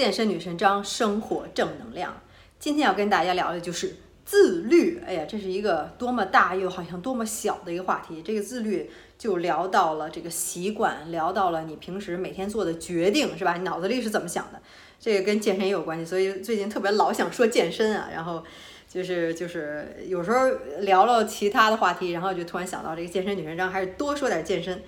[0.00, 2.22] 健身女神张，生活正能量。
[2.58, 4.98] 今天要跟大家聊的就是自律。
[5.06, 8.22] 哎呀，这是一个多么大又好像多么小的一个话题。
[8.22, 13.58] 这个自律就聊到了这个习惯，聊到了你平时每天做的决定，是吧？
[13.58, 14.62] 你脑子里是怎么想的？
[14.98, 16.06] 这个跟健身也有关系。
[16.06, 18.42] 所以最近特别老想说健身啊，然后
[18.88, 20.48] 就是就是有时候
[20.78, 24.82] 聊聊其他的话题，然后就突然想到这个健身女神张，还是多说点健身。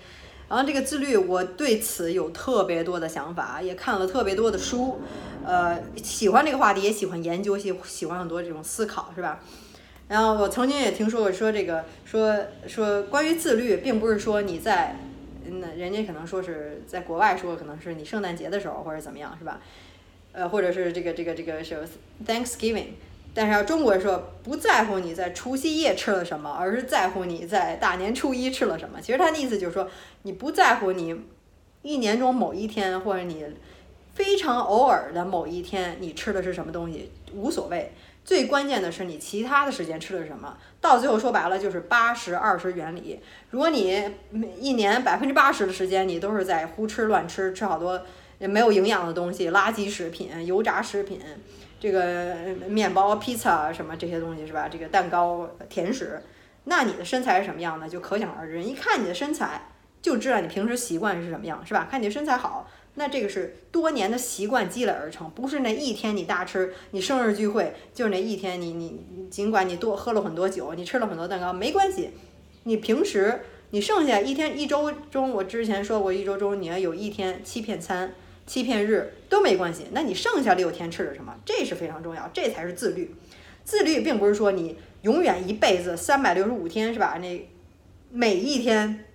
[0.53, 5.01] 然后这个自律，我对此有特别多的想法，也看了特别多的书，
[5.47, 9.41] 呃，喜欢这个话题，也喜欢研究，喜喜欢很多这种思考，是吧？
[10.09, 14.95] 然后我曾经也听说过，说这个说说关于自律，并不是说你在，
[15.47, 19.59] 那人家可能说是在国外说，可能是你圣诞节的时候或者怎么样，是吧？
[20.33, 21.83] 呃，或者是这个这个这个是
[22.27, 22.89] Thanksgiving。
[23.35, 29.01] 但是要中国人说不在乎你在除夕夜吃了什么，而是在乎你在大年初一吃了什么。
[29.01, 29.89] 其实他的意思就是说，
[30.23, 31.19] 你不在乎你
[31.83, 33.47] 一年中某一天，或者你
[34.15, 37.93] 非常偶尔的某一天你吃的是什么东西无所谓。
[38.25, 40.57] 最关键的是你其他的时间吃的是什么。
[40.81, 43.19] 到最后说白了就是八十二十原理。
[43.51, 48.01] 如果你每一年百分之八十的时间你都是在胡吃乱吃，吃好多
[48.39, 51.19] 没有营养的东西，垃圾食品、油炸食品。
[51.83, 52.37] 这个
[52.69, 54.69] 面包、披萨什么这些东西是吧？
[54.69, 56.23] 这个蛋糕、甜食，
[56.63, 58.63] 那你的身材是什么样的，就可想而知。
[58.63, 59.67] 一看你的身材，
[60.01, 61.89] 就知道你平时习惯是什么样，是吧？
[61.91, 72.11] 看你的身材好，那这个是多年的习惯积累而成，不是那一天你大吃，你生日聚会就是那一天你你尽管你多喝了很多酒，你吃了很多蛋糕没关系，
[72.63, 78.15] 你平时你剩下一天一周中，我之前说过一周中你要有一天欺骗餐。
[78.53, 81.35] 欺骗日都没关系，那你剩下六天吃的什么？
[81.43, 83.15] 这是非常重要，这才是自律。
[83.65, 87.17] 自律并不是说你永远一辈子三百六十五天是吧？
[87.19, 87.49] 那
[88.11, 89.07] 每一天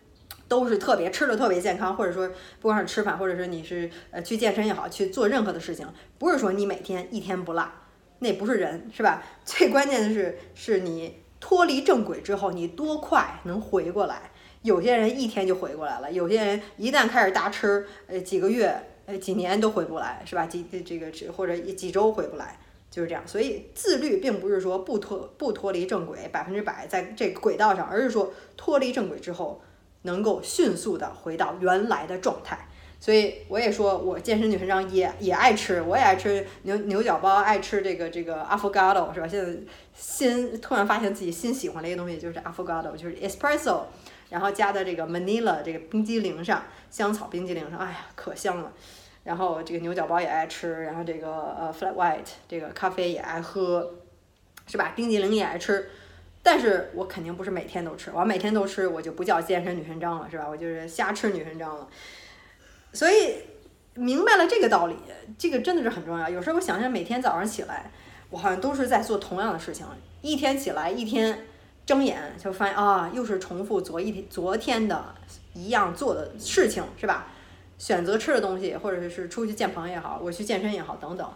[0.47, 7.71] 都是特别吃的特别健康，或者说不管是吃饭，或者是你是呃去健身也好，去做任何的事情，不是说你每天一天不落，
[8.17, 9.21] 那不是人是吧？
[9.45, 14.31] 最关键的是，是你脱离正轨之后，你多快能回过来？
[14.64, 18.76] 有些人一天就回过来了，有些人一旦开始大吃，呃几个月。
[19.08, 20.45] 呃，几年都回不来，是吧？
[20.45, 22.60] 几这个或者几周回不来，
[22.92, 23.26] 就是这样。
[23.26, 29.62] 所以自律并不是说不脱不脱离正轨，百分之百在这个轨道上，而是说脱离正轨之后，
[30.02, 32.68] 能够迅速的回到原来的状态。
[33.00, 39.28] 所以我也说，我健身女神上也也爱吃，我也爱吃牛牛角包，爱吃这个这个 affogato，是吧？
[39.28, 39.58] 现在
[39.95, 43.84] 新突然发现自己新喜欢的一个东西就是 affogato，就是 espresso，
[44.30, 48.74] 然后加在这个 Manila 这个冰激凌上，香草冰激凌上，哎呀，可香了。
[49.27, 53.93] 然后这个牛角包也爱吃，然后这个呃 flat white 这个咖啡也爱喝，
[54.67, 54.93] 是吧？
[54.95, 55.89] 冰激凌也爱吃，
[56.42, 60.48] 但是我肯定不是每天都吃，我要每天都吃我就不叫健身女神张了，是吧？
[60.48, 61.86] 我就是瞎吃女神张了。
[62.93, 63.39] 所以
[63.95, 64.95] 明白了这个道理，
[65.38, 66.30] 这个真的是很重要。
[66.30, 67.92] 有时候我想想，每天早上起来，
[68.30, 69.86] 我好像都是在做同样的事情，
[70.21, 71.45] 一天起来一天
[71.86, 75.14] 睁眼就发现啊，又是重复昨一天昨天的
[75.54, 77.27] 一样做的事情，是吧？
[77.77, 81.30] 选择吃的东西，或者是出去见朋友也好，我去健身也好，等等，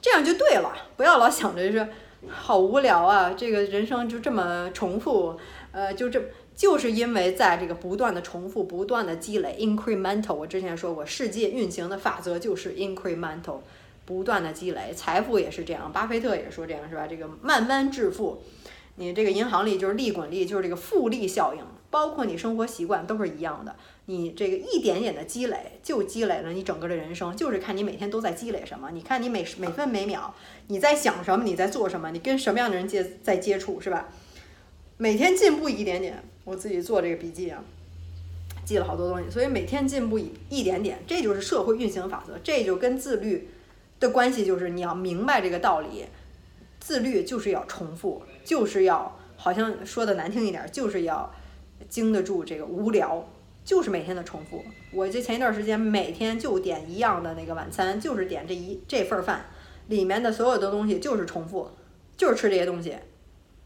[0.00, 0.74] 这样就对了。
[0.96, 1.86] 不要老想着是
[2.28, 5.38] 好无聊啊，这个人生就这么重复，
[5.72, 6.20] 呃，就这
[6.56, 10.32] 就是因为在这个不断的重复、不断的积累，incremental。
[10.32, 13.58] 我之前说过，世界运行的法则就是 incremental，
[14.06, 15.92] 不断的积累，财富也是这样。
[15.92, 17.06] 巴菲特也说这样，是吧？
[17.06, 18.42] 这个慢慢致富，
[18.94, 21.60] 你这个银行里就是利滚利，就是这个复利效应。
[21.90, 23.74] 包括你生活习惯都是一样的，
[24.06, 27.34] 你这个一点点的积累，就积累了你整个的人生。
[27.36, 30.34] 就是看你每天都在积累什么，你看你每每分每秒
[30.66, 34.08] 你在想什么，你在做什么，你跟什么样的人接在接触，是吧？
[34.98, 37.62] 每天进步一点点，我自己做这个笔记啊，
[38.64, 39.30] 记了好多东西。
[39.30, 42.38] 所以每天进步一一点点，这就是社会运行法则。
[42.42, 43.48] 这就跟自律
[44.00, 46.06] 的关系，就是你要明白这个道理，
[46.80, 51.32] 自律就是要重复，就是要好像说的难听一点，就是要。
[51.88, 53.28] 经得住这个无聊，
[53.64, 54.64] 就是每天的重复。
[54.92, 59.46] 我这前一段时间每天就点一样的那个晚餐，就是点这一这份饭，
[59.88, 61.70] 里面的所有的东西就是重复，
[62.16, 62.96] 就是吃这些东西。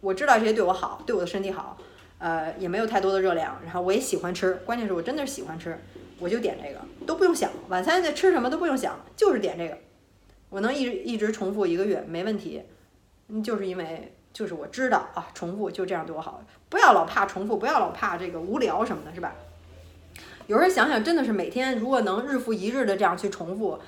[0.01, 1.79] 我知道这些对我好，对我的身体好，
[2.19, 4.55] 呃，也没有太多的热量，然后我也喜欢吃。
[4.65, 5.79] 关键是我真的是喜欢吃，
[6.19, 9.77] 我就点这个，都不用想晚餐在吃什么都不用想，就是点这个。
[10.49, 12.62] 我能一直一直重复一个月没问题，
[13.29, 14.15] 嗯，就是因为。
[14.32, 19.32] 就是我知道啊，重复就这样对我好，不要老怕重复，不要老怕这个无聊什么的，是吧？
[20.47, 23.79] 有时候想想，真的是每天如果能日复一日的这样去重复，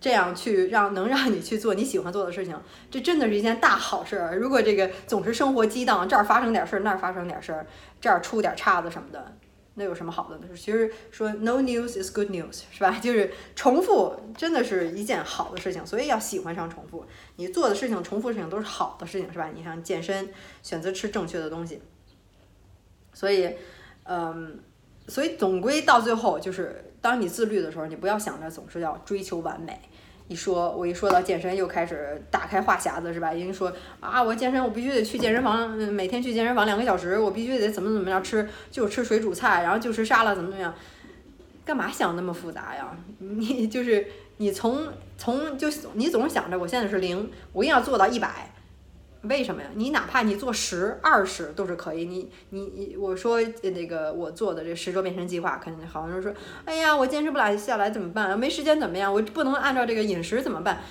[0.00, 2.58] 这样去让能让你去做你喜欢做的事情，
[2.90, 4.36] 这真的是一件大好事儿。
[4.36, 7.66] 如果这个总是生活激荡，这儿发生点事儿，那儿发生点事儿，
[8.00, 9.32] 这儿出点岔子什么的，
[9.78, 10.46] 那有什么好的呢？
[10.54, 12.90] 其实说 no news is good news 是吧？
[13.00, 17.06] 就是重复真的是一件好的事情，所以要喜欢上重复。
[17.36, 19.48] 你做的事情，重复事情都是好的事情，是吧？
[19.54, 20.28] 你像健身，
[20.62, 21.80] 选择吃正确的东西。
[23.14, 23.54] 所以，
[24.04, 24.60] 嗯，
[25.06, 29.80] 所以总归到最后，就是当你自律的时候，你不要想着总是要追求完美。
[30.28, 33.32] 一说，我一说到健身，又开始打开话匣子，是吧？
[33.32, 40.74] 因为说啊，我健身，我必须得去健身房，每天去健身房两个小时，我必须得怎么怎么样吃，就吃水煮菜，然后就吃沙拉，怎么怎么样？
[41.64, 42.96] 干嘛想那么复杂呀？
[43.18, 44.86] 你就是你从
[45.16, 48.52] 从就你总是想着我现在是零，我一定要做到一百。
[49.22, 49.68] 为什么呀？
[49.74, 52.04] 你哪怕你做十、二十都是可以。
[52.04, 56.32] 你你，我说那个我做的这十周变身计划，肯定好多人说，
[56.64, 58.38] 哎呀，我坚持不来下来怎么办？
[58.38, 59.12] 没时间怎么样？
[59.12, 60.82] 我不能按照这个饮食怎么办？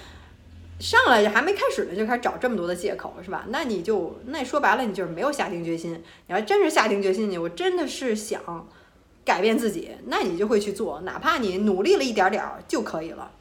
[0.79, 3.45] 上来还没开始呢，就开始找这么多的借口，是吧？
[3.47, 5.93] 那你就那说白了，你就是没有下定决心。
[5.93, 8.67] 你要真是下定决心，你我真的是想
[9.23, 13.31] 改变自己，那你就会去做，哪怕你努力了一点点儿就可以了。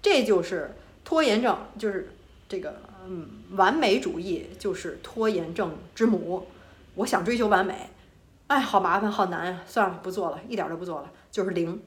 [0.00, 2.10] 这就是拖延症，就是
[2.48, 2.76] 这个。
[3.08, 6.46] 嗯，完美主义就是拖延症之母。
[6.96, 7.90] 我想追求完美，
[8.46, 9.62] 哎，好麻烦，好难呀！
[9.66, 11.80] 算了，不做了，一点都不做了，就是零，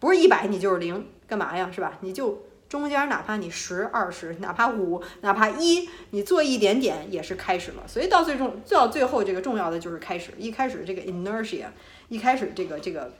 [0.00, 1.70] 不是一百，你就是零，干嘛呀？
[1.72, 1.98] 是吧？
[2.00, 7.82] 你就中间哪怕你十、二十，哪怕五，哪怕一，你做一点点也是开始了。
[7.86, 10.32] 所以到最终，到最后，这个重要的就是开始。
[10.38, 11.66] 一开始这个 inertia，
[12.08, 13.12] 一开始这个这个。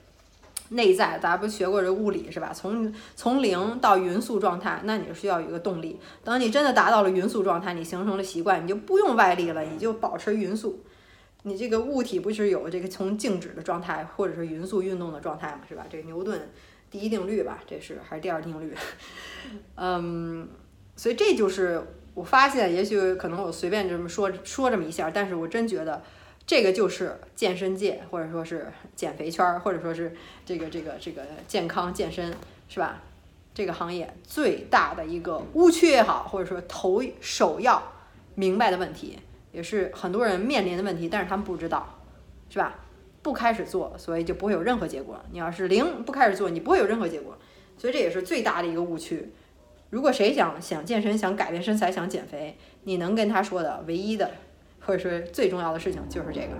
[0.69, 2.51] 内在，咱不学过这物理是吧？
[2.53, 5.99] 从从零到匀速状态，那你需要有一个动力。
[6.23, 10.83] 等你真的达到了匀速状态，你形成了习惯，你就不用外力了，你就保持匀速。
[11.43, 15.85] 你这个物体不是有这个从静止的状态，或者是匀速运动的状态嘛，是吧？
[15.89, 16.49] 这个牛顿
[16.89, 18.73] 第一定律吧，这是还是第二定律？
[19.77, 20.47] 嗯，
[20.95, 21.81] 所以这就是
[22.15, 26.01] 我发现，也许可能我随便这么说说这么一下，但是我真觉得。
[26.47, 30.15] 这个就是健身界，或者说是减肥圈儿，或者说是
[30.45, 32.33] 这个这个这个健康健身，
[32.69, 33.01] 是吧？
[33.53, 37.81] 这个行业最大的一个误区也好，或者说头首要
[38.35, 39.17] 明白的问题，
[39.51, 41.99] 也是很多人面临的问题，但是他们不知道，
[42.49, 42.75] 是吧？
[43.23, 45.19] 不开始做，所以就不会有任何结果。
[45.31, 47.35] 你要是零不开始做，你不会有任何结果。
[47.77, 49.31] 所以这也是最大的一个误区。
[49.89, 54.29] 如果谁想想健身、想改变身材、想减肥，你能跟他说的唯一的。
[54.85, 56.55] 或者说最重要的事情就是这个，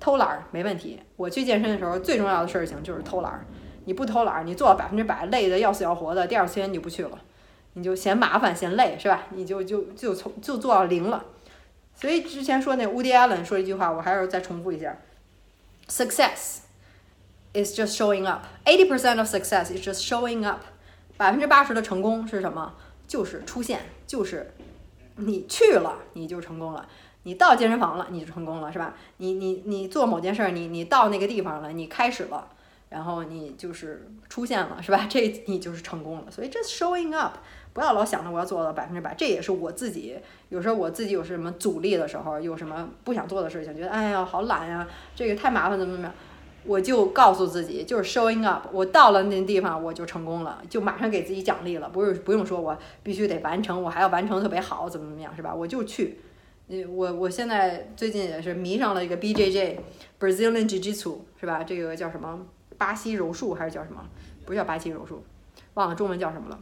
[0.00, 1.00] 偷懒儿没问题。
[1.16, 3.44] 我去健身的时候，最重要的事情就是偷懒儿。
[3.84, 7.18] 你不偷懒儿，你做到百分之百，累得要死要活的，第二天你就不去了，
[7.74, 9.24] 你就嫌麻烦嫌累，是吧？
[9.30, 11.22] 你就就就从就做到零了。
[11.94, 14.96] 所以之前说那 Woody Allen 说一句话，我还是再重复一下
[15.86, 16.60] ：Success
[17.52, 18.46] is just showing up.
[18.64, 20.62] Eighty percent of success is just showing up.
[21.16, 22.74] 百分之八十的成功是什么？
[23.06, 24.52] 就是出现，就是
[25.16, 26.88] 你去了，你就成功了。
[27.24, 28.94] 你到健身房了，你就成功了，是吧？
[29.16, 32.48] 你你你做某件事儿，你你到那个地方了，你开始了，
[32.90, 35.06] 然后你就是出现了，是吧？
[35.10, 36.30] 这你就是成功了。
[36.30, 37.38] 所以这 showing up，
[37.72, 39.14] 不要老想着我要做到百分之百。
[39.16, 40.16] 这也是我自己
[40.50, 44.86] 有时候我自己有什么阻力的时候，有什么不想做的事情，觉得哎呀好懒呀，
[45.16, 46.14] 这个太麻烦，怎么怎么样，
[46.66, 55.54] 我就告诉自己就是 showing up，我到了那地方我就成功了，就马上给自己奖励了，不是不用说我必须得完成，我还要完成特别好，怎么怎么样，是吧？
[55.54, 56.20] 我就去。
[56.88, 61.62] 我我现在最近也是迷上了一个 BJJ，Brazilian Jiu-Jitsu，是吧？
[61.62, 62.46] 这个叫什么？
[62.78, 64.08] 巴西柔术还是叫什么？
[64.46, 65.22] 不是叫巴西柔术，
[65.74, 66.58] 忘了中文叫什么了。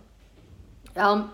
[0.93, 1.29] 然后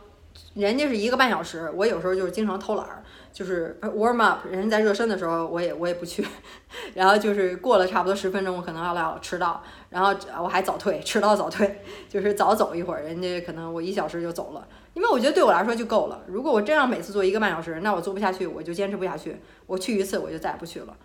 [0.55, 6.27] 人家是一个半小时，我有时候就是经常偷懒儿，就是 warm up，人在热身的时候，我也我也不去。
[6.95, 14.67] 然后就是过了差不多十分钟，我可能要要迟到，然后我还早退，迟到早退，就是早走一会儿，人家可能我一小时就走了。
[14.95, 16.21] 因为我觉得对我来说就够了。
[16.27, 19.37] 如果我真要每次做一个半小时，那我做不下去，我就坚持不下去。
[19.67, 20.97] 我去一次，我就再也不去了。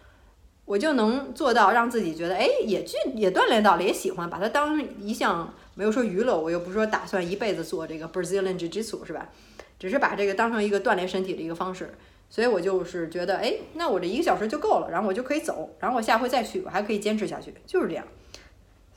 [0.65, 9.29] 我就能做到让自己觉得，哎，也去也锻炼到了，也喜欢，把它当一项没有说娱乐，我又不是说打算一辈子做这个 Brazilian Jiu-Jitsu 是吧？
[9.77, 11.93] 只是把这个当成一个锻炼身体的一个方式。
[12.29, 18.03] 所以我就是觉得，哎，那我这一个小时就够了，然后我就可以走，然后我下回再去，我还可以坚持下去，就是这样。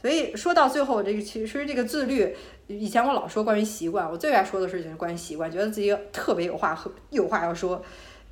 [0.01, 2.35] 所以说到最后，这个其实这个自律。
[2.69, 7.83] 以前我老说关于习惯，我最爱说的事情是关于习惯，觉得自己特别有话和有话要说，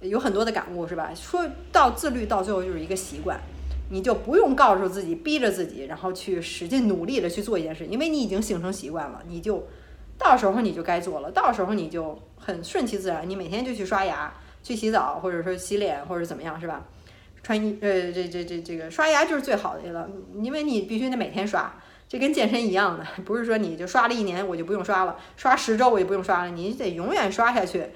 [0.01, 1.11] 有很多的感悟，是吧？
[1.15, 3.41] 说到自律，到最后就是一个习惯，
[3.91, 9.67] 你就不用告诉自己，逼着自己，然后去使劲努力的去做一件事，因为你已经形成习惯了，你就
[10.19, 14.33] 到时候你就该做了，到时候你就很顺其自然，你每天就去刷牙、
[14.63, 16.87] 去洗澡，或者说洗脸，或者怎么样，是吧？
[17.43, 20.09] 穿衣呃这这这这个刷牙就是最好的了，
[20.41, 21.75] 因为你必须得每天刷。
[22.07, 27.87] 这跟健身一样的，不是说你就刷了一年我就不用刷了，刷十周我就不用刷了，你得永远刷下去，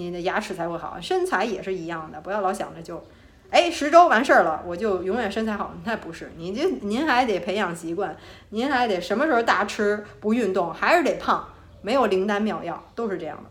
[0.00, 0.98] 你的牙齿才会好。
[1.00, 3.04] 身材也是一样的，不要老想着就，
[3.50, 8.16] 哎，十周完事儿了，我就永远身材好，那不是，你这您还得培养习惯，
[8.48, 11.46] 您还得什么时候大吃不运动，还是得胖，
[11.82, 13.50] 没有灵丹妙药，都是这样的，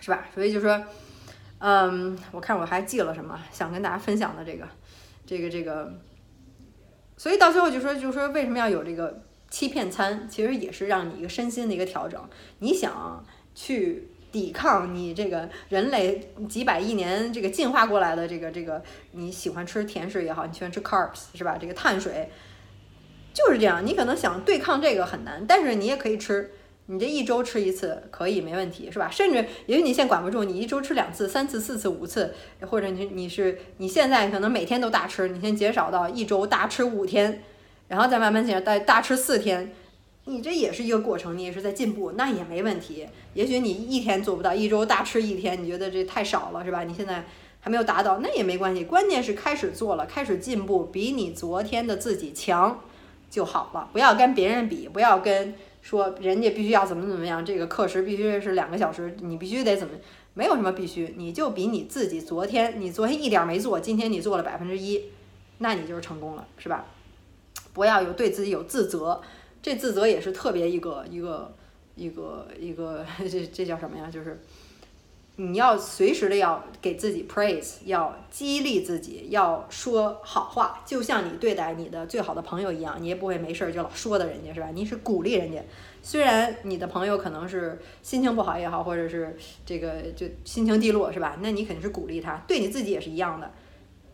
[0.00, 0.26] 是吧？
[0.34, 0.82] 所以就说，
[1.58, 4.66] 嗯，我看我还记了什么想跟大家分享的这个，
[5.24, 5.92] 这个这个，
[7.16, 12.20] 所以到最后就说就说为什么要有这个欺骗餐，其实也是让你一个身心的一个调整，
[12.58, 13.24] 你想
[13.54, 14.08] 去。
[14.32, 18.82] 抵抗你这个人类几百亿年这个进化过来的这个这个
[19.12, 21.56] 你喜欢吃甜食也好，你喜欢吃 carbs 是吧？
[21.60, 22.30] 这个碳水
[23.34, 23.84] 就是这样。
[23.84, 26.50] 你可能想对抗这个很难，但是你也可以吃。
[26.86, 29.08] 你这一周吃一次可以没问题是吧？
[29.08, 37.44] 甚至也许你现在管不住，你一周吃两次、三次、四次、五次，或者你你是你现在可能每天都大吃，你先减少到一周大吃五天，
[37.86, 39.72] 然后再慢慢减大大吃四天。
[40.30, 43.06] 你这也是一个过程，你也是在进步，那也没问题。
[43.34, 46.84] 也许你一天做不到，一周大吃一天，你觉得这太少了，是吧？
[46.84, 47.24] 你现在
[47.60, 48.84] 还没有达到，那也没关系。
[48.84, 52.80] 关键是开始做了，开始进步，比你昨天的自己强
[53.28, 53.88] 就好了。
[53.92, 59.94] 不要跟别人比，不要跟说人家必须要怎么怎么样，这个课时必须是两个小时，你必须得怎么，
[60.34, 65.02] 没有什么必须，你就比你自己昨天，你昨天一点没做，今天你做了百分之一，
[65.58, 66.86] 那你就是成功了，是吧？
[67.72, 69.20] 不要有对自己有自责。
[69.62, 71.54] 这自责也是特别一个一个
[71.96, 74.10] 一个一个， 这这叫什么呀？
[74.10, 74.40] 就是
[75.36, 84.68] 你要随时的要给自己 praise，要激励自己，要说好话，就像你对待你的最好的朋友一样，你也不会没事就老说的人家是吧？
[84.74, 85.62] 你是鼓励人家，
[86.02, 91.36] 虽然你的朋友可能是心情不好也好，或者是这个就心情低落是吧？
[91.40, 93.50] 那你肯定是鼓励他，对你自己也是一样的，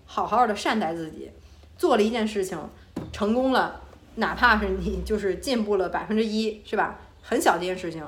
[0.05, 1.31] 好好的善待自己，
[1.77, 2.59] 做了一件事情
[3.13, 3.83] 成功了。
[4.17, 6.99] 哪怕是你就是进步了百分之一，是吧？
[7.23, 8.05] 很小的一件事情，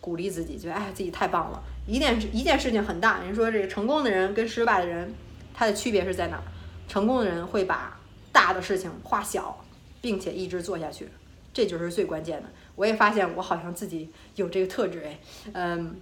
[0.00, 1.62] 鼓励自己，觉得哎自己太棒了。
[1.86, 5.12] 一件一件事情很大，人说这个成功的人跟失败的人，
[5.54, 6.42] 他的区别是在哪儿？
[6.88, 7.98] 成功的人会把
[8.32, 9.64] 大的事情化小，
[10.00, 11.08] 并且一直做下去，
[11.52, 12.48] 这就是最关键的。
[12.74, 15.18] 我也发现我好像自己有这个特质哎，
[15.52, 15.96] 嗯，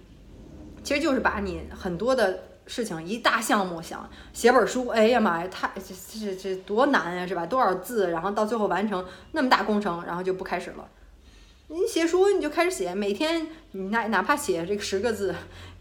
[0.83, 2.43] 其实就是把你很多的。
[2.65, 7.45] 事情一大项目想写本书，哎呀妈呀，太这这这多难呀，是吧？
[7.45, 10.87] 多少字，然后到最后完成那么大工程，然后就不开始了。
[11.67, 15.33] 你写书你就开始写，每天你哪哪怕写这个十个字，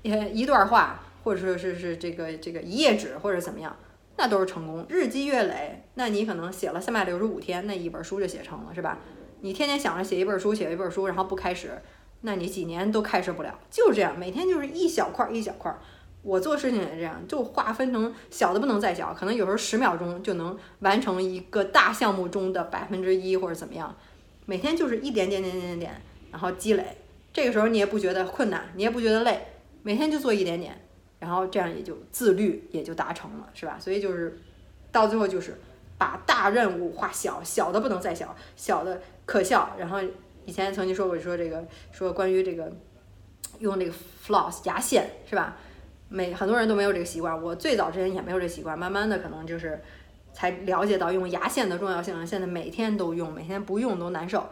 [0.02, 3.76] 也一段话，或者说是是这个这个一页纸或者怎么样，
[4.16, 4.86] 那都是成功。
[4.88, 8.98] 日积月累，那你可能写了三百六十五天，那一本书就写成了，是吧？
[9.40, 11.82] 你天天想着写一本书，写一本书，然后不开始，
[12.22, 13.58] 那你几年都开始不了。
[13.70, 15.76] 就是这样，每天就是一小块一小块。
[16.22, 23.94] 我做事情也这样，就划分成小的不能再小，可能有时候十秒钟就能完成一个大项目中的百分之一或者怎么样。
[24.46, 26.96] 每天就是一点点点点点，然后积累。
[27.32, 29.46] 这个时候你也不觉得困难，你也不觉得累，
[29.82, 30.80] 每天就做一点点，
[31.18, 33.76] 然后这样也就自律也就达成了，是吧？
[33.80, 34.38] 所以就是
[34.90, 35.58] 到最后就是
[35.98, 39.74] 把大任务化小，小的不能再小，小的可笑。
[39.78, 39.98] 然后
[40.44, 42.70] 以前曾经说过说这个说关于这个
[43.60, 43.92] 用这个
[44.24, 45.56] floss 牙线，是吧？
[46.12, 49.80] 每很多人都没有这个习惯，我最早之前也没有这习惯，慢慢的可能就是
[50.34, 52.14] 才了解到用牙线的重要性。
[52.26, 54.46] 现在每天都用，每天不用都难受。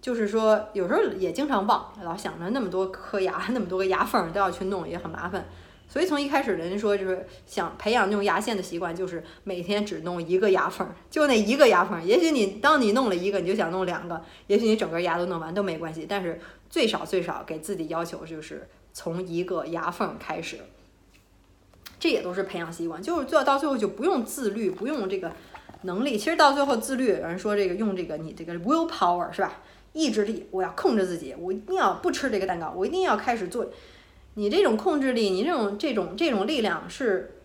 [0.00, 5.44] 就是说有时候也经常忘，老想着那么多颗牙，那么多个牙缝都要去弄，也很麻烦。
[5.88, 12.04] 所以从一开始人家说就是想培养用牙线的习惯，就是每天只弄一个牙缝，就那一个牙缝。
[12.04, 18.68] 也许你当你弄了一个，你就想弄两个，也许你整个牙都弄完都没关系，但是最少最少给自己要求就是。
[18.96, 20.56] 从一个牙缝开始，
[22.00, 25.30] 这也都是培养习惯，就是做到最后就不用自律，不用这个
[25.82, 26.16] 能力。
[26.16, 29.60] 其实到最后自律，有人说这个用这个你这个 will power 是吧？
[29.92, 33.66] 意志力，我要控制自己，我一定要不吃这个蛋糕，我一定要开始做。
[34.32, 37.36] 你这种控制力，你这种这种这种力量是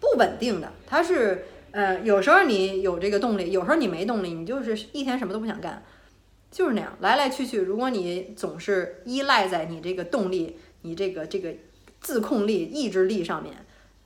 [0.00, 5.82] 不稳定的，它是呃，有时候你有这个动力，有时候你没动力，你就是一天什么都不想干。
[6.50, 7.60] 就是那样，来来去去。
[7.60, 11.54] 如果你总是依赖在你这个动力、你这个这个
[12.00, 13.64] 自控力、意志力上面，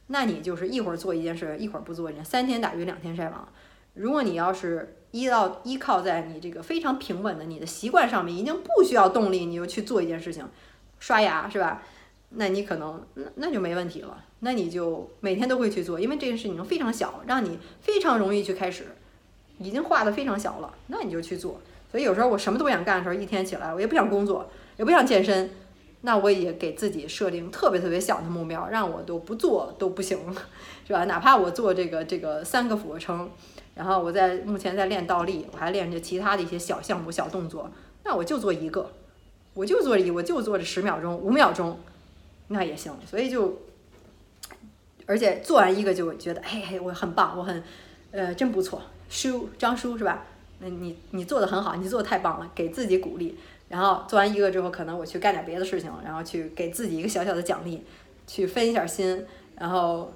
[0.08, 3.48] 那你就是一会儿做一件事，一会儿不做一件，三天打鱼两天晒网。
[3.94, 10.46] 如果你要是依到依靠在你这个非常平稳的你的习惯上面，已经不需要动力，你就去做一件事情，
[10.98, 11.82] 刷牙是吧？
[12.36, 18.88] 那你可能那那就没问题了，那你就每天都会去做，因为这件事情非常小，让你非常容易去开始，
[19.58, 21.60] 已经画的非常小了，那你就去做。
[21.94, 25.48] 所以有时候我什么都不想干的时候，一天起来我也不想工作，也不想健身，
[26.00, 30.18] 那我也给自己设定特别特别小的目标，让我都不做都不行，
[30.84, 31.04] 是吧？
[31.04, 33.30] 哪怕我做这个这个三个俯卧撑，
[33.76, 37.70] 然后我在目前在练倒立，我还练着其他的一些小项目、小动作，
[38.02, 38.90] 那我就做一个，
[39.52, 41.78] 我就做一，我就做这十秒钟、五秒钟，
[42.48, 42.92] 那也行。
[43.08, 43.56] 所以就
[45.06, 47.62] 而且做完一个就觉得，嘿嘿，我很棒，我很，
[48.10, 48.82] 呃，真不错。
[49.08, 50.26] 叔，张叔是吧？
[50.61, 53.37] 那你你做的很好，你做的太棒了，给自己鼓励。
[53.68, 57.82] 然后做完一个之后，可能我去干点别的事情，然后去给自己一个小小的奖励，
[58.26, 59.25] 去分一下心。
[59.58, 60.12] 然后，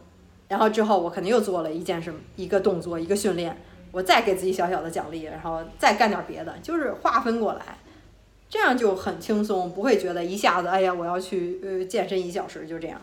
[0.48, 3.56] 然后之后我可能又做了一件什么一个动作，一个训练，
[3.90, 7.78] 我再给自己小小的奖励，然后再干点别的，就是划分过来，
[8.48, 13.00] 这样就很轻松，不会觉得一下子，哎呀，我要去呃健身一小时，就这样。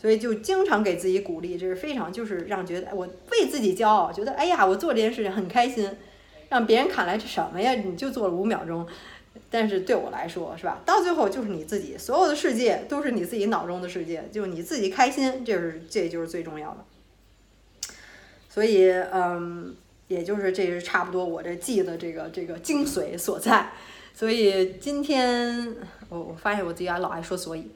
[0.00, 5.90] 所以就经常给自己鼓励，这是非常就是让觉得我为自己骄傲，觉得哎呀，我做这件事情很开心，
[6.48, 7.72] 让别人看来这什么呀？
[7.72, 8.86] 你就做了五秒钟，
[9.50, 10.80] 但是对我来说是吧？
[10.84, 17.92] 到最后就是你自己，所有的世界都是你自己脑中的世界，就你自己开心，这是这就是最重要的。
[18.48, 19.74] 所以嗯，
[20.08, 23.70] 也就是这是差不多我这记的这个这个精髓所在。
[24.14, 25.76] 所以今天
[26.08, 27.70] 我我发现我自己还老爱说所以。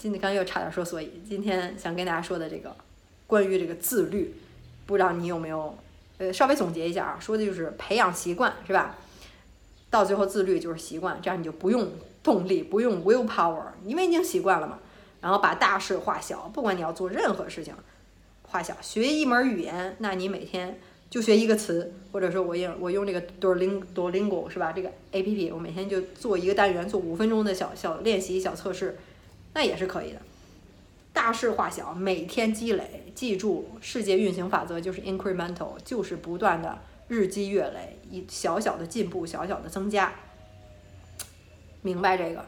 [0.00, 2.76] 今天刚又差点说，所以今天想跟大家说的这个
[3.26, 4.32] 关于这个自律，
[4.86, 5.76] 不知道你有没有
[6.18, 7.18] 呃稍微总结一下啊？
[7.20, 8.96] 说的就是培养习惯是吧？
[9.90, 11.90] 到最后自律就是习惯，这样你就不用
[12.22, 14.78] 动力，不用 will power，因为已经习惯了嘛。
[15.20, 17.74] 然后把大事化小，不管你要做任何事情，
[18.42, 18.76] 化小。
[18.80, 20.78] 学一门语言，那你每天
[21.10, 24.72] 就学一个词，或者说我用我用这个 Duolingo 是吧？
[24.72, 28.98] 这个 A P P，我每天就做一个单元，做五分钟的小小练习、小测试。
[29.54, 30.20] 那也是可以的，
[31.18, 40.12] 大事化小，每天积累，记住世界运行法则就是 incremental，就是不断的日积月累，一小小的进步，小小的增加。
[41.82, 42.46] 明白这个，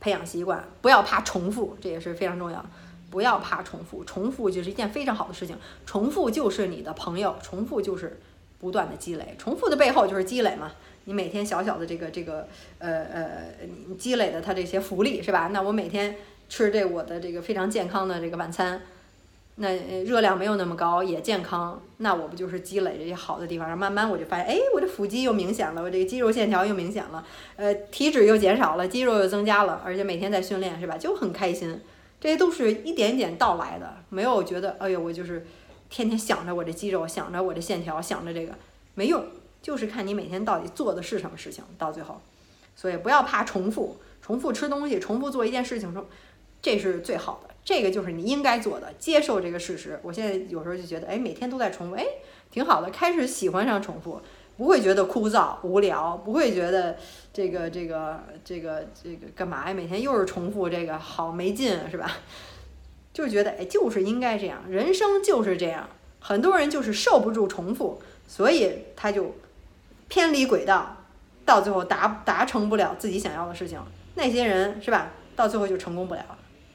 [0.00, 2.64] 培养习惯，不要怕重复，这也是非常重要。
[3.10, 5.54] 不要怕重复，重复就是一件非常好的事情，
[5.84, 8.18] 重复就是你的朋友，重复就是
[8.58, 10.72] 不断的积累，重复的背后就是积累嘛。
[11.04, 13.44] 你每天小小的这个这个呃呃，
[13.86, 15.50] 你积累的它这些福利是吧？
[15.52, 16.16] 那我每天。
[16.48, 18.80] 吃这我的这个非常健康的这个晚餐，
[19.56, 19.68] 那
[20.04, 27.24] 热量没有那么高，也健康，那我不就是积累这些好的地方，然后慢慢我就发现，哎，我这腹肌又明显了，我这个肌肉线条又明显了，
[27.56, 31.80] 呃，体脂又减少了，肌肉又增加了，而且每天在训练是吧，就很开心。
[32.20, 35.46] 这些都是一点一点到来的，没有觉得，哎呦，我就是
[35.90, 38.54] 天天想着我这肌肉，想着我这线条，想着这个
[38.94, 39.24] 没用，
[39.62, 42.20] 就是看你每天到底做的是什么事情，到最后，
[42.74, 46.04] 所以不要怕重复，重复吃东西，重复做一件事情中。
[46.66, 50.00] 这是最好的，这个就是你应该做的，接受这个事实。
[50.02, 52.04] 我现在有时候就觉得，哎，每天都在重复，哎，
[52.50, 54.20] 挺好的，开始喜欢上重复，
[54.56, 56.96] 不会觉得枯燥无聊，不会觉得
[57.32, 59.72] 这个这个这个这个干嘛呀？
[59.72, 62.10] 每天又是重复这个，好没劲，是吧？
[63.14, 65.88] 就觉得，哎，就是应该这样，人生就是这样。
[66.18, 69.36] 很多人就是受不住重复，所以他就
[70.08, 70.96] 偏离轨道，
[71.44, 73.78] 到最后达达成不了自己想要的事情。
[74.16, 75.12] 那些人是吧？
[75.36, 76.24] 到最后就成功不了。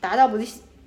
[0.02, 0.38] 达到不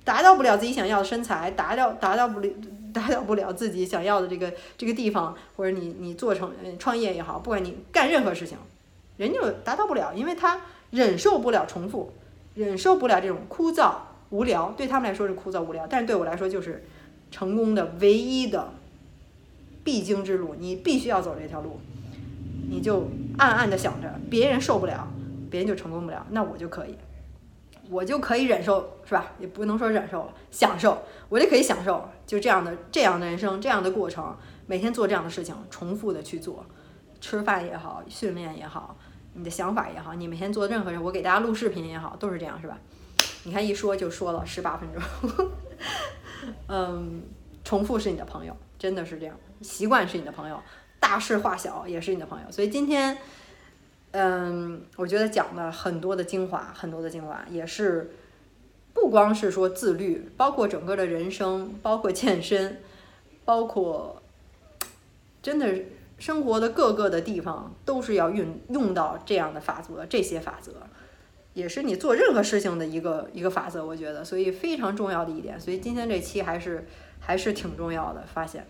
[0.03, 2.49] 达到不了自己想要的身材，达到达到不了
[2.93, 8.57] 达到不了自己想要的这个这个地方，或者你你做成创业也好，不管你干任何事情，
[9.17, 12.13] 人就达到不了，因为他忍受不了重复，
[12.53, 13.95] 忍受不了这种枯燥
[14.29, 16.85] 无聊，对他们来说是枯燥无聊，但是对我来说就是
[17.31, 18.71] 成功的唯一的
[19.83, 21.79] 必经之路，你必须要走这条路，
[22.69, 25.07] 你就暗暗的想着，别人受不了，
[25.49, 26.95] 别人就成功不了，那我就可以。
[27.89, 29.31] 我就可以忍受，是吧？
[29.39, 36.65] 也不能说忍受了，享受，我就可以享受，就这样的这样的人生，这样的过程，每天做这样的事情，重复的去做，
[37.21, 38.97] 吃饭也好，训练也好，
[39.33, 42.77] 你的想法也好，你每天做任何事，我给大家录视频也好，都是这样，是吧？
[43.43, 45.49] 你看一说就说了十八分钟，
[46.67, 47.21] 嗯，
[47.63, 50.59] 重复是你的朋友，真的是这样，习惯是你的朋友，
[50.99, 53.17] 大事化小也是你的朋友，所以今天。
[54.17, 58.15] 嗯，我觉得讲的很多的精华，很多的精华，也是
[58.93, 62.81] 不光是说自律，包括整个的人生，包括健身，
[63.43, 64.21] 包括
[65.41, 65.67] 真的
[66.17, 70.71] 生活的各个的地方，都是要运用到这样的法则，这些法则
[71.53, 76.87] 也是你做任何事情的一个一个法则，我觉得，所以非常重要的一点，所以今天这期还是
[77.19, 78.65] 还是挺重要的发现。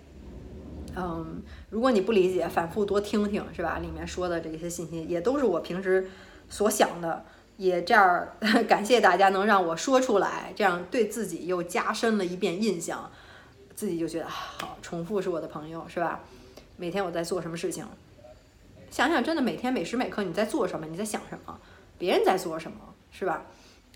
[0.95, 3.79] 嗯，如果你不理解，反复多听听，是吧？
[3.79, 6.09] 里面说的这些信息也都是我平时
[6.49, 7.25] 所想的，
[7.57, 8.27] 也这样
[8.67, 13.11] 感谢大家能让我说出来，这样对自己又加深了一遍印象，
[13.75, 16.21] 自己就觉得好，重复是我的朋友，是吧？
[16.77, 17.85] 每天我在做什么事情，
[18.89, 21.59] 想想真的每天每时每刻你在做什么，你在想什么，
[21.97, 22.77] 别人在做什么，
[23.11, 23.45] 是吧？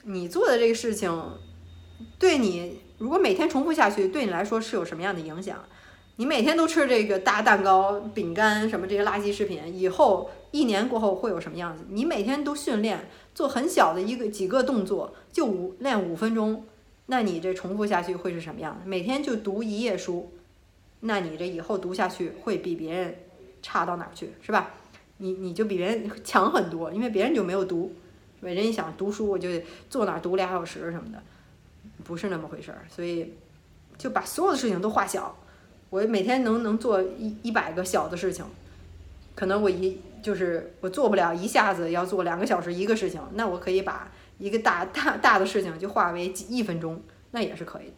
[0.03, 1.11] 你做的这个事情，
[2.17, 5.63] 对你如果每天重复下去，对你来说是有什么样的影响？
[6.19, 11.85] 你每天都吃这个大蛋糕、饼干什么这些垃圾食品，以后一年过后会有什么样子？
[11.87, 16.65] 你每天都训练做很小的一个几个动作，就五练五分钟，
[17.05, 18.85] 那你这重复下去会是什么样的？
[18.85, 20.29] 每天就读一页书，
[20.99, 23.15] 那你这以后读下去会比别人
[23.61, 24.73] 差到哪儿去，是吧？
[25.19, 27.93] 你你就比别人强很多，因为别人就没有读，
[28.41, 29.47] 人一想读书，我就
[29.89, 31.23] 坐那儿读俩小时什么的，
[32.03, 32.85] 不是那么回事儿。
[32.89, 33.35] 所以
[33.97, 35.37] 就把所有的事情都化小，
[35.89, 38.45] 我每天能能做一一百个小的事情，
[39.35, 47.93] 可能我一就是我做不了一下子要做两个小时一个事情，那我可以把一个大大大的事情就化为几一分钟，那也是可以。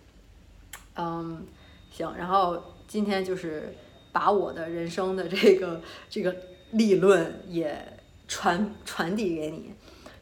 [0.96, 1.46] 嗯，
[1.92, 3.76] 行，然后今天就是
[4.12, 6.36] 把我的人生的这个这个。
[6.72, 7.86] 理论也
[8.30, 9.74] 传传递给你，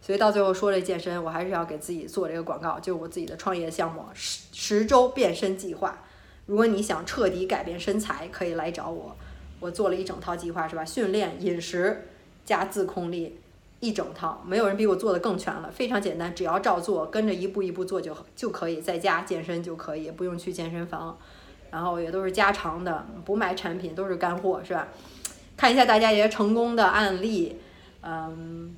[0.01, 6.03] 所以到最后说这健身，我还是要给自己做这个广告，就是我自己的创业项目十十周变身计划。
[6.49, 9.15] 如果你想彻底改变身材，可以来找我。
[9.59, 10.83] 我做了一整套计划，是吧？
[10.83, 12.07] 训练、饮食
[12.43, 13.39] 加自控力，
[13.79, 15.69] 一整套，没有人比我做的更全了。
[15.69, 21.15] 非常简单，只要照做，跟着一步一步做就就可以，在家健身就可以，不用去健身房。
[21.69, 24.87] 然后也都是家常的，不卖产品，都是干货，是吧？
[25.55, 27.57] 看一下大家一些成功的案例，
[28.01, 28.75] 嗯，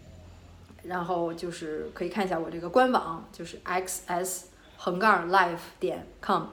[0.84, 6.44] 然后就是可以看一下我这个官网，就是 x s 横杠 life 点 com，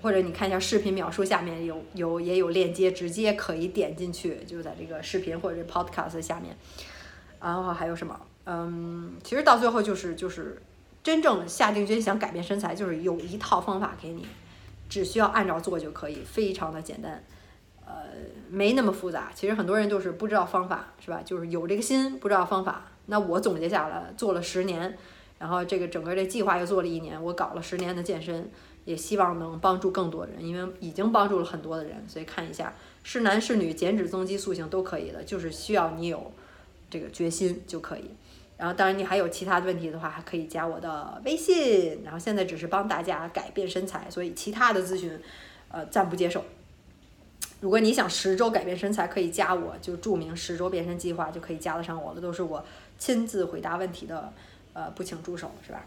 [0.00, 6.56] 或者你看一下视频描述下面有有也有链接，直接可以点进去，就在这个视频或者 podcast 下面。
[7.40, 8.20] 然后还有什么？
[8.44, 10.60] 嗯，其实到最后就是就是
[11.02, 14.26] 真正下定决心想改变身材，就是有一套方法给你，
[14.88, 17.24] 只需要按照做就可以，非常的简单。
[17.86, 17.94] 呃，
[18.48, 19.30] 没那么复杂。
[19.34, 21.22] 其实很多人就是不知道方法，是吧？
[21.24, 22.84] 就是有这个心，不知道方法。
[23.06, 24.96] 那我总结下来，做了十年，
[25.38, 28.50] 然后这个整个这计划又做了一年，我搞了十年的健身，
[28.84, 32.02] 也希望能帮助更多人，因为已经帮助了很多的人。
[32.08, 36.32] 所以看一下，是男是女，减脂增肌塑形都可以的，就是需要你有
[36.88, 38.10] 这个决心就可以。
[38.56, 42.02] 然后当然你还有其他的问题的话，还可以加我的微信。
[42.04, 45.18] 然后现在只是帮大家改变身材，所以其他的咨询，
[45.68, 46.44] 呃，暂不接受。
[47.60, 52.20] 如果你想十周改变身材，可以加我，就注明十周变身计划，就可以加得上我了。
[52.20, 52.64] 都是我
[52.98, 54.32] 亲自回答问题的，
[54.72, 55.84] 呃，不请助手，是吧？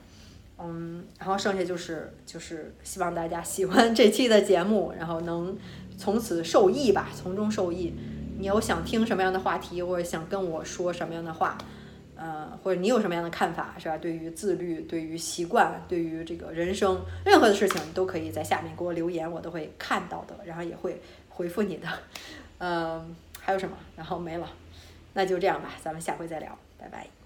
[0.59, 5.57] 嗯，然后剩下就是就是希望大家喜欢这期的节目，然后能
[5.97, 7.93] 从此受益吧，从中受益。
[8.37, 11.57] 你有想听什么样的话题，或者想跟我说什么样的话，
[12.15, 13.97] 呃，或者你有什么样的看法，是吧？
[13.97, 21.01] 对于自律，对于习惯，对于这个人生任何的事情，都可以在下面给我留言，我都会看到的，然后也会。
[21.35, 21.87] 回复你的，
[22.59, 23.75] 嗯，还有什么？
[23.95, 24.47] 然后没了，
[25.13, 27.22] 那就这样吧，咱们下回再聊，拜拜。